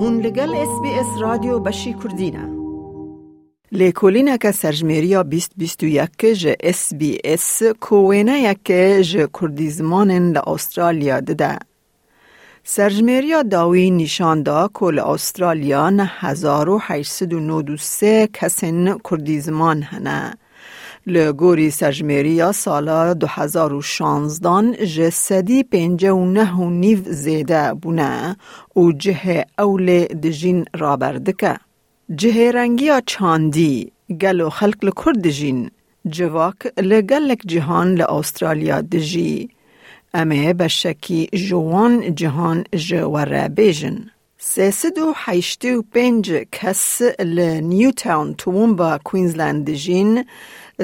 [0.00, 2.48] هون لگل اس بی اس رادیو بشی کردینه
[3.72, 8.66] لیکولینه که سرجمیریا بیست بیست و یک جه اس بی اس کوینه یک
[9.02, 11.58] جه کردیزمانن لأسترالیا دده.
[12.64, 18.98] سرجمیریا داوی نشان دا که لأسترالیا نه هزار و حیشسد و نود و سه کسین
[19.10, 20.34] کردیزمان هنه.
[21.08, 28.36] لگوری سجمیریا سالا 2016 جسدی پینجه و نه و نیو زیده بونه
[28.76, 31.56] و جه اول دجین رابردکه.
[32.14, 35.70] جه رنگی چاندی گلو خلق لکرد دجین
[36.10, 39.48] جواک لگلک جهان لأسترالیا دجی
[40.14, 44.10] امه بشکی جوان جهان جواره بیجن.
[44.40, 50.24] سیسد و حیشتی و پنج کس لنیو تاون تومبا کوینزلند دجین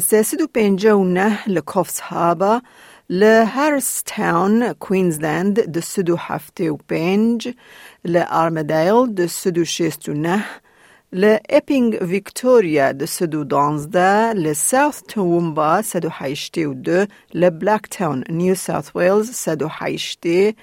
[0.00, 2.62] سیسد و پنجه و نه لکوفس هابا
[3.10, 7.54] لهرس تاون کوینزلند ده سدو هفته و پنج
[8.04, 10.44] لارمدیل ده سدو شیست و نه
[11.12, 16.10] لإپینگ ویکتوریا ده سدو دانزده لساوث تومبا سدو
[16.56, 20.54] و دو لبلاک تاون نیو ساوث ویلز سدو حیشتی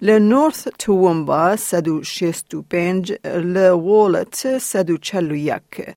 [0.00, 5.94] لنورث تومبا سدو شیست و پنج لوالت سدو چلو یک.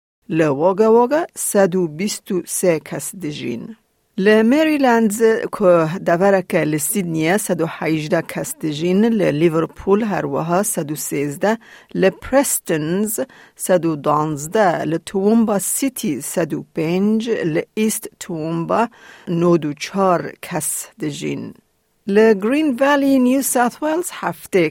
[1.88, 3.76] بیستو سه کس دجین.
[4.18, 5.14] لمریلند
[5.58, 11.58] که دورک لسیدنیا سدو حیجده کس دجین لیورپول هر وها سدو سیزده
[11.96, 13.20] لپرستنز
[13.56, 18.88] سدو دانزده لتومبا سیتی سدو پنج لئیست تومبا
[19.28, 21.54] نودو چار کس دجین.
[22.08, 24.70] لگرین ولی نیو ساوت ویلز هفته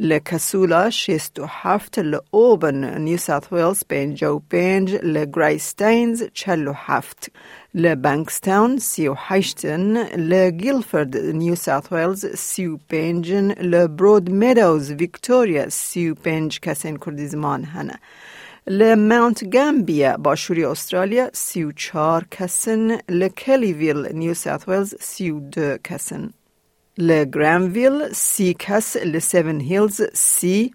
[0.00, 6.72] کس لکسولا شیست و هفت لعوبن نیو ساوت ویلز پنج و پنج لگریستینز چل و
[6.76, 7.30] هفت
[7.74, 16.10] لبنکستاون سی و هشتن لگیلفرد نیو ساوت ویلز سی و پنجن لبرود میدوز ویکتوریا سی
[16.10, 17.98] و پنج کسین کردیزمان هنه
[18.66, 25.76] لماونت گامبیا باشوری استرالیا سی و چار کسن لکلیویل نیو ساوت ویلز سی و دو
[26.98, 30.74] کسن لگرامویل سی کس لسیون هیلز سی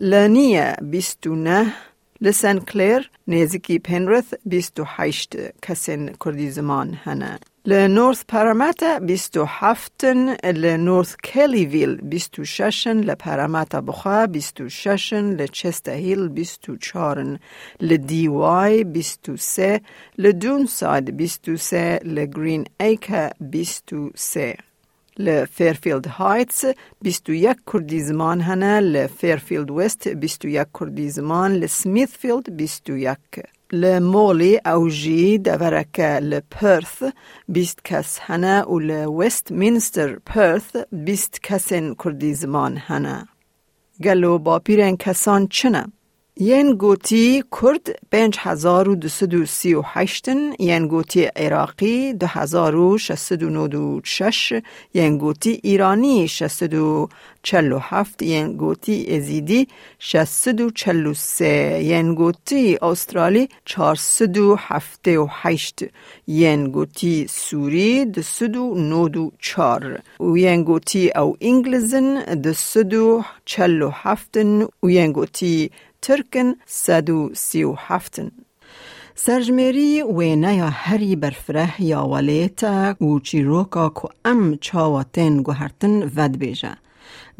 [0.00, 1.72] لنیا بیست و نه
[2.20, 7.38] لسن کلیر نزدیکی پنرث بیست و هشت کسین کردیزمان هنه.
[7.66, 15.88] لنورث پاراماتا بیست و هفتن لنورث کلیویل بیست ششن لپاراماتا بخوا بیست و ششن لچست
[15.88, 17.38] هیل بیست و چارن
[17.80, 19.80] لدی وای بیست و سه
[20.18, 24.56] لدون ساید بیست و سه لگرین ایکا بیست و سه
[25.18, 26.64] لفیرفیلد هایتس
[27.02, 33.18] 21 کردیزمان هنه لفیرفیلد وست 21 کردیزمان لسمیثفیلد 21
[33.72, 37.02] لمولی اوجی دورک لپرث
[37.48, 43.28] 20 کس هنه و لوست مینستر پرث 20 کسین کردیزمان هنه
[44.04, 45.84] گلو با پیرن کسان چنه
[46.40, 52.26] ین گوتی کرد پنج هزار و دوست و سی و هشتن ین گوتی عراقی دو
[52.26, 54.52] هزار و شست و نود و شش
[54.94, 57.08] ین گوتی ایرانی شست و
[57.42, 64.38] چل و هفت ین گوتی ازیدی شست و چل و سه ین گوتی استرالی چارصد
[64.38, 65.80] و هفته و هشت
[66.26, 73.24] ین گوتی سوری دوست و نود و چار و ین گوتی او انگلزن دوست و
[73.44, 75.70] چل و هفتن و ین گوتی
[76.02, 78.30] ترکن سدو سی و هفتن.
[79.14, 86.76] سرجمیری وینه یا هری برفره یا ولیتا و چیروکا که ام چاواتن گوهرتن ود بیجه.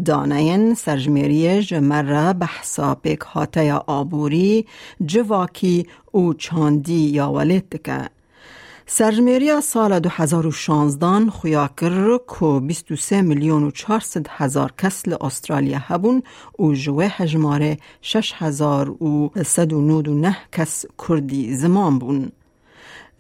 [0.04, 4.66] دانین سرجمیری جمره بحثا پیک هاته آبوری
[5.06, 8.08] جواکی و چاندی یا ولیت که
[8.90, 16.22] سرجمیریا سال 2016 خویا کر که 23 میلیون و 400 هزار کس استرالیا هبون
[16.58, 22.32] و جوه هجماره 6 هزار و 199 کس کردی زمان بون.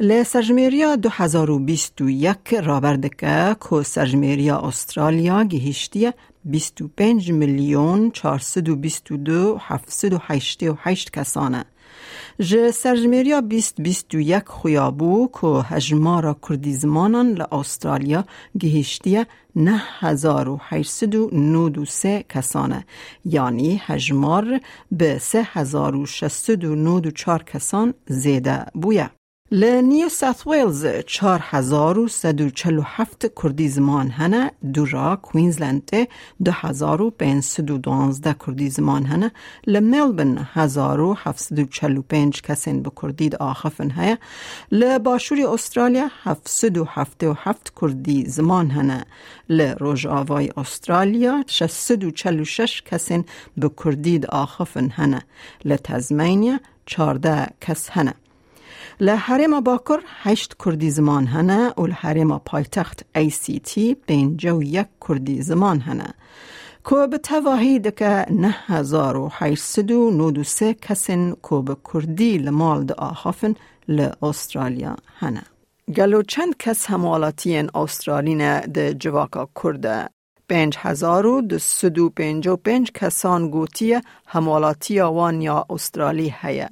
[0.00, 6.10] لی سرجمیریا 2021 رابردکه که سرجمیریا استرالیا گهشتی
[6.44, 11.64] 25 میلیون 422 788 کسانه.
[12.40, 18.24] ج سرجمیریا بیست بیست و یک خویابو که هجمارا کردیزمانان لأسترالیا
[18.58, 19.26] گهشتیه
[19.56, 22.84] نه هزار و هشتد و نود و سه کسانه
[23.24, 24.60] یعنی هجمار
[24.92, 29.10] به سه هزار و شستد و نود و چار کسان زیده بویه.
[29.50, 35.90] لنیو ساث ویلز چار هزار و سد و چلو هفت کردی زمان هنه دورا کوینزلند
[36.44, 39.32] دو هزار و پین سد و دوانزده کردی زمان هنه.
[41.70, 44.16] چلو پینج کسین به کردید آخفن هیا
[44.72, 49.04] لباشوری استرالیا هفت سد و هفت و هفت کردی زمان هنه.
[49.48, 53.24] لروژ آوای استرالیا شست سد و چلو شش کسین
[53.56, 55.22] به کردید آخفن هنه.
[55.64, 58.14] لتزمینیا چارده کس هنه.
[59.06, 63.70] لە هەرێمە باکڕ هەشت کوردی زمان هەنا و لە هەرێمە پایتەخت ئەCT
[64.06, 66.10] پێنجە و یەک کوردی زمان هەنا.
[66.88, 73.54] کۆ بە تەواهی دەکە 1993 کەسن کۆ بە کوردی لە ماڵ دا ئاخافن
[73.96, 75.44] لە ئوسترالیا هەنا.
[75.96, 79.98] گەلو چەند کەس هەماڵەتیەن ئوسترالینە دە جواکە کووردە
[80.50, 83.98] 1955 کەسان گوتیە
[84.32, 86.68] هەماڵاتیاوان یا ئوسترالی هەیە.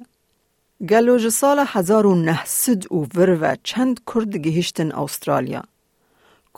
[0.81, 2.83] گلوج سال 1900
[3.41, 5.63] و چند کرد گهشتن استرالیا.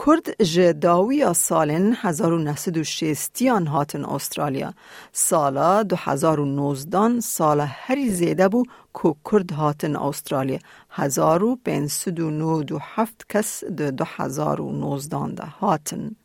[0.06, 4.74] کرد جه داوی سالن 1960 هاتن استرالیا.
[5.12, 8.63] سالا 2019 سال هری زیده بو
[9.04, 10.60] که کرد هاتن استرالیا.
[10.89, 16.16] 1597 کس ده 2019 ده هاتن.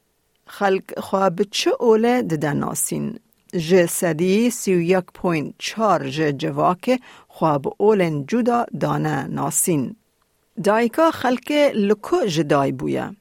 [0.46, 3.18] خلق خواه به چه اوله ده ناسین؟
[3.58, 5.04] جه سدی سی و یک
[5.58, 9.96] چار جواک خواب اولن جدا دانه ناسین.
[10.64, 13.14] دایکا خلک لکو جدای بویا.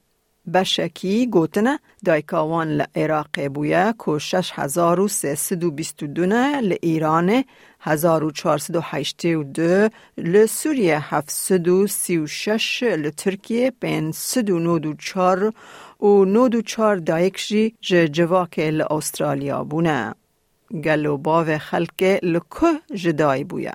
[0.52, 6.60] بشکی گوتنه دایکا وان لعراق بویا که شش هزار و سیسد و بیست و دونه
[6.60, 7.44] لإیران
[7.80, 9.88] هزار و چارسد و حیشتی و دو
[10.18, 15.52] لسوریه هفتصد و سی و شش لترکیه بین سد و نود و چار
[16.00, 17.74] و نود و چار دایکشی
[18.12, 20.14] جواک لأسترالیا بونه.
[20.72, 23.74] گلو باو خلک لکه جدای بویا.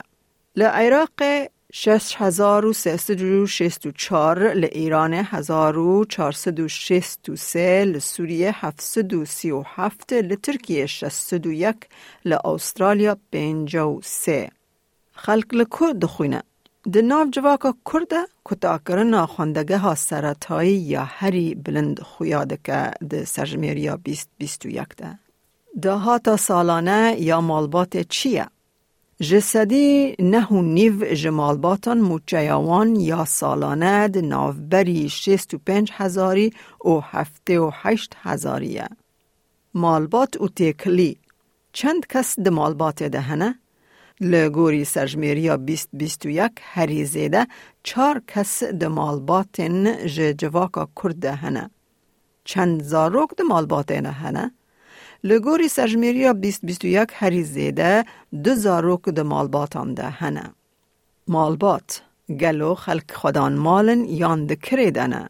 [0.56, 11.76] لعراق 6364 لإيران 1463 لسوریه 737 لترکیه 61
[12.26, 14.50] لأسترالیا 53
[15.14, 16.44] خلق لکو دخوینه
[16.94, 23.96] د ناو جواکا کرده کتاکرنا خواندگه ها سرطایی یا هری بلند خویاده که د سرجمیریا
[23.96, 25.29] 2021 ده.
[25.82, 28.48] دهاتا سالانه یا مالبات چیه؟
[29.22, 36.54] جسدی نه و نیو جمالباتان موچیاوان یا سالانه ده نافبری شیست و پنج هزاری
[36.86, 38.88] و هفته و هشت هزاریه.
[39.74, 41.18] مالبات و تیکلی
[41.74, 43.60] چند کس ده مالبات دهنه؟
[44.22, 47.48] لگوری سرجمیریا بیست بیست و یک هری زیده
[47.84, 51.70] چار کس ده مالباتن جواکا کرد دهنه.
[52.44, 54.52] چند زاروک ده مالبات دهنه؟
[55.24, 58.06] لگوری سجمیریا 2021 هری زیده
[58.44, 60.54] دو زاروک ده مالباتان ده هنه.
[61.28, 65.30] مالبات گلو خلق خودان مالن یان ده کریدنه.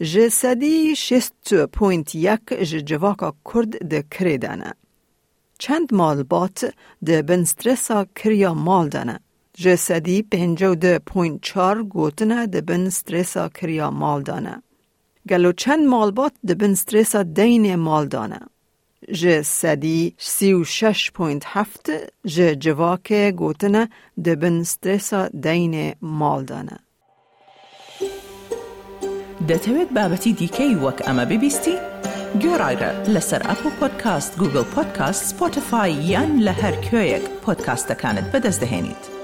[0.00, 2.46] جسدی شست پوینت یک
[2.88, 4.72] جواکا کرد ده کریدنه.
[5.58, 6.58] چند مالبات
[7.06, 9.20] ده بنسترسا کریا مال دنه.
[9.54, 14.62] جسدی پنجو ده پوینت چار گوتنه ده بنسترسا کریا مال دانه.
[15.28, 18.40] گلو چند مالبات ده بنسترسا دین مال دانه.
[19.20, 21.86] ji sedî sî û şeş point heft
[22.24, 23.88] ji civakê gotine
[24.24, 26.78] dibin stresa deynê maldane.
[29.48, 31.76] دەتەوێت بابەتی دیکەی وەک ئەمە ببیستی؟
[32.42, 39.15] گۆڕایرە لەسەر ئەپ و پۆدکاست گوگل پۆدکاست سپۆتفاای یان لە هەر کوێیەک پۆدکاستەکانت بەدەستدەێنیت.